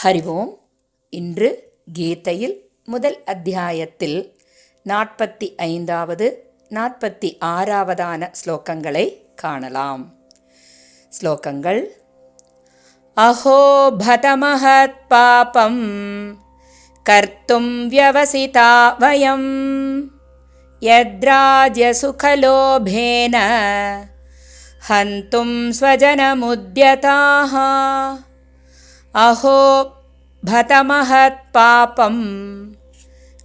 [0.00, 0.58] ஹரி ஓம்
[1.12, 4.36] இன்று கீதையில் முதல் அத்தியாயத்தில்
[4.86, 10.16] நாற்பத்தி ஐந்தாவது நாற்பத்தி ஆறாவதான ஸ்லோகங்களை காணலாம்
[11.12, 12.02] ஸ்லோகங்கள்
[13.16, 15.82] அஹோ பதமஹத் பாபம்
[17.06, 20.12] கர்த்தும் வியவசிதா வயம்
[20.82, 23.36] यद्राज्यसुखलोभेन
[24.82, 27.52] हन्तुं स्वजनमुद्यताः
[29.15, 29.83] अहो
[30.45, 32.15] भतमहत्पापं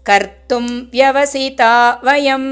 [0.06, 2.44] कर्तुं व्यवसिता वयं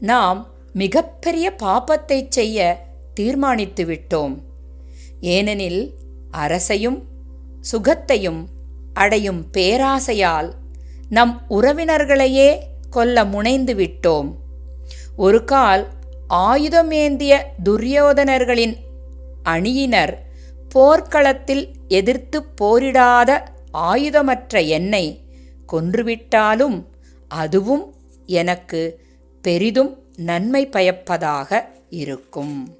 [0.00, 4.38] நாம் மிகப்பெரிய பாபத்தை செய்ய தீர்மானித்து விட்டோம்.
[5.20, 5.94] ஏனெனில்
[6.30, 7.02] அரசையும்
[7.72, 8.44] சுகத்தையும்
[8.94, 10.52] அடையும் பேராசையால்
[11.08, 12.58] நம் உறவினர்களையே
[12.90, 14.34] கொல்ல முனைந்து விட்டோம்.
[15.16, 15.98] ஒரு கால்
[16.30, 18.76] ஆயுதமேந்திய துரியோதனர்களின்
[19.42, 20.22] அணியினர்
[20.68, 25.20] போர்க்களத்தில் எதிர்த்து போரிடாத ஆயுதமற்ற என்னை
[25.72, 26.84] கொன்றுவிட்டாலும்
[27.28, 27.94] அதுவும்
[28.26, 29.00] எனக்கு
[29.42, 32.76] பெரிதும் நன்மை பயப்பதாக இருக்கும்.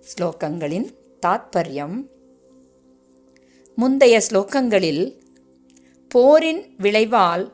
[0.00, 0.88] ஸ்லோகங்களின்
[1.26, 2.06] தாத்பரியம்.
[3.76, 5.20] முந்தைய ஸ்லோகங்களில்
[6.08, 7.52] போரின் விளைவால்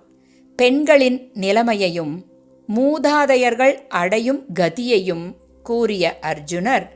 [0.56, 2.24] பெண்களின் நிலைமையையும்
[2.74, 6.88] மூதாதையர்கள் அடையும் கதியையும் கூறிய அர்ஜுனர்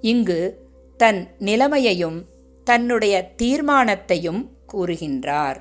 [0.00, 2.24] இங்கு தன் நிலைமையையும்
[2.64, 5.60] தன்னுடைய தீர்மானத்தையும் கூறுகின்றார்.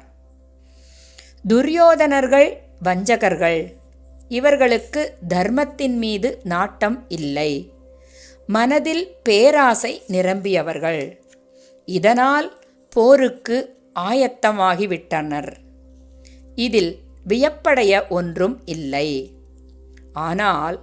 [1.48, 3.74] துரியோதனர்கள் வஞ்சகர்கள்
[4.28, 7.72] இவர்களுக்கு தர்மத்தின் மீது நாட்டம் இல்லை.
[8.48, 11.18] மனதில் பேராசை நிரம்பியவர்கள்.
[11.86, 12.60] இதனால்
[12.90, 15.54] போருக்கு ஆயத்தமாகிவிட்டனர்.
[16.56, 16.98] இதில்
[17.28, 19.37] வியப்படைய ஒன்றும் இல்லை.
[20.18, 20.82] ஆனால்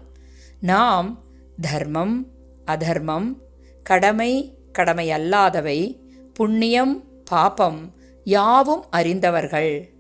[0.61, 1.19] நாம்
[1.61, 2.27] தர்மம்
[2.65, 3.39] அதர்மம்
[3.83, 5.97] கடமை கடமையல்லாதவை
[6.35, 7.93] புண்ணியம் பாபம்
[8.25, 9.91] யாவும் அறிந்தவர்கள்.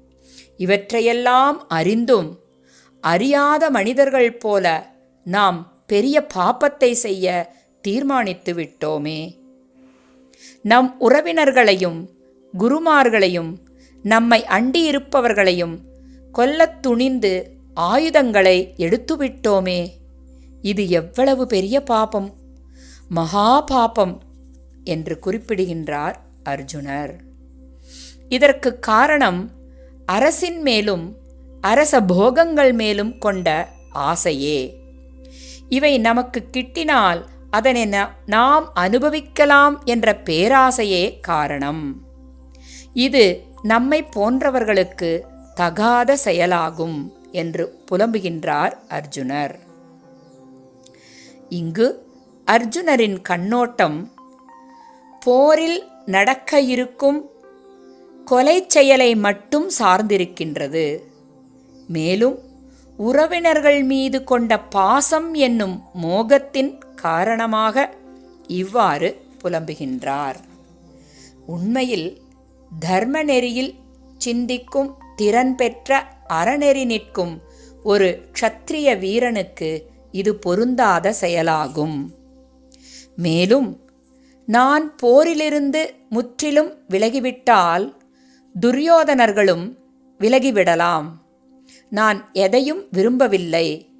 [0.56, 2.38] இவற்றையெல்லாம் அறிந்தும்
[3.00, 4.92] அறியாத மனிதர்கள் போல
[5.24, 9.34] நாம் பெரிய பாப்பத்தை செய்ய தீர்மானித்து விட்டோமே.
[10.62, 12.08] நம் உறவினர்களையும்
[12.58, 13.56] குருமார்களையும்
[14.02, 15.78] நம்மை அண்டியிருப்பவர்களையும்
[16.32, 19.90] கொல்லத் துணிந்து ஆயுதங்களை எடுத்துவிட்டோமே.
[20.62, 22.34] இது எவ்வளவு பெரிய பாபம்.
[23.08, 24.22] மகா பாபம்
[24.84, 27.18] என்று குறிப்பிடுகின்றார் அர்ஜுனர்.
[28.28, 29.50] இதற்கு காரணம்
[30.06, 31.16] அரசின் மேலும்
[31.60, 34.76] அரச போகங்கள் மேலும் கொண்ட ஆசையே.
[35.68, 37.88] இவை நமக்கு கிட்டினால் அதனை
[38.26, 42.06] நாம் அனுபவிக்கலாம் என்ற பேராசையே காரணம்.
[42.92, 45.20] இது நம்மை போன்றவர்களுக்கு
[45.54, 47.12] தகாத செயலாகும்.
[47.34, 49.54] என்று புலம்புகின்றார் அர்ஜுனர்.
[51.48, 51.86] இங்கு
[52.46, 54.12] அர்ஜுனரின் கண்ணோட்டம்
[55.20, 57.30] போரில் நடக்க இருக்கும்
[58.24, 60.86] கொலை செயலை மட்டும் சார்ந்திருக்கின்றது.
[61.88, 62.36] மேலும்
[62.96, 67.86] உறவினர்கள் மீது கொண்ட பாசம் என்னும் மோகத்தின் காரணமாக
[68.46, 69.08] இவ்வாறு
[69.42, 70.38] புலம்புகின்றார்.
[71.46, 72.08] உண்மையில்
[72.78, 73.72] தர்ம நெறியில்
[74.18, 77.42] சிந்திக்கும் திறன் பெற்ற அறநெறி நிற்கும்
[77.82, 82.14] ஒரு க்ஷத்திரிய வீரனுக்கு இது பொருந்தாத செயலாகும்.
[83.16, 83.90] மேலும்
[84.46, 87.96] நான் போரிலிருந்து முற்றிலும் விலகிவிட்டால்
[88.60, 89.76] துரியோதனர்களும்
[90.18, 91.06] விலகிவிடலாம்.
[91.90, 93.92] நான் எதையும் விரும்பவில்லை.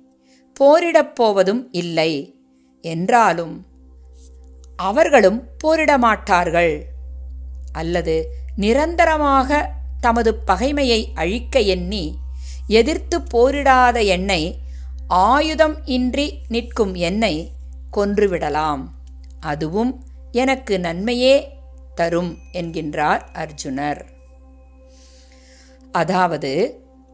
[0.54, 2.34] போரிடப் போவதும் இல்லை.
[2.80, 3.66] என்றாலும்
[4.76, 6.80] அவர்களும் போரிடமாட்டார்கள்.
[7.72, 9.70] அல்லது நிரந்தரமாக
[10.04, 12.04] தமது பகைமையை அழிக்க எண்ணி
[12.78, 14.42] எதிர்த்து போரிடாத என்னை
[15.24, 17.34] ஆயுதம் இன்றி நிற்கும் என்னை
[17.96, 18.82] கொன்றுவிடலாம்.
[19.50, 19.92] அதுவும்
[20.42, 21.34] எனக்கு நன்மையே
[21.98, 24.00] தரும் என்கின்றார் அர்ஜுனர்.
[25.92, 26.52] அதாவது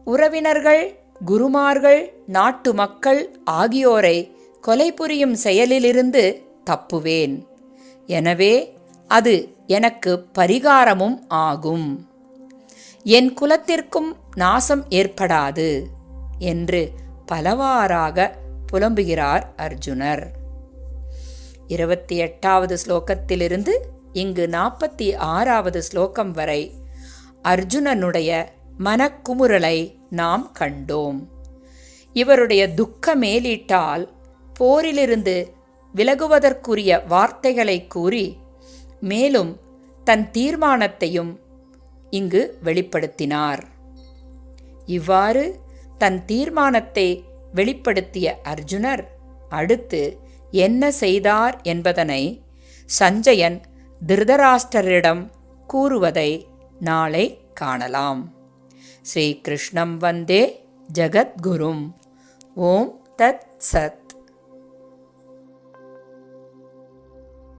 [0.07, 0.83] உறவினர்கள்
[1.29, 2.01] குருமார்கள்
[2.35, 3.21] நாட்டு மக்கள்
[3.59, 4.17] ஆகியோரை
[4.63, 6.23] கொலை புரியும் செயலிலிருந்து
[6.69, 7.35] தப்புவேன்.
[8.09, 8.53] எனவே
[9.09, 9.33] அது
[9.77, 11.87] எனக்கு பரிகாரமும் ஆகும்.
[13.03, 15.85] என் குலத்திற்கும் நாசம் ஏற்படாது
[16.39, 16.91] என்று
[17.31, 18.35] பலவாறாக
[18.71, 20.27] புலம்புகிறார் அர்ஜுனர்.
[21.67, 23.71] இருபத்தி எட்டாவது ஸ்லோகத்திலிருந்து
[24.13, 26.73] இங்கு நாற்பத்தி ஆறாவது ஸ்லோகம் வரை
[27.43, 28.45] அர்ஜுனனுடைய
[28.79, 31.27] மனக்குமுறலை நாம் கண்டோம்.
[32.13, 34.07] இவருடைய துக்க மேலீட்டால்
[34.59, 35.47] போரிலிருந்து
[35.95, 38.37] விலகுவதற்குரிய வார்த்தைகளை கூறி
[38.99, 39.59] மேலும்
[40.03, 41.40] தன் தீர்மானத்தையும்
[42.11, 43.63] இங்கு வெளிப்படுத்தினார்.
[44.85, 45.59] இவ்வாறு
[45.97, 47.23] தன் தீர்மானத்தை
[47.55, 49.03] வெளிப்படுத்திய அர்ஜுனர்
[49.49, 50.19] அடுத்து
[50.51, 52.43] என்ன செய்தார் என்பதனை
[52.85, 53.61] சஞ்சயன்
[54.07, 55.29] திருதராஷ்டரிடம்
[55.67, 56.47] கூறுவதை
[56.79, 58.21] நாளை காணலாம்.
[59.01, 61.83] ஸ்ரீகிருஷ்ணம் வந்தே ஜகத்குரும்.
[62.55, 64.00] ஓம் தத் சத்.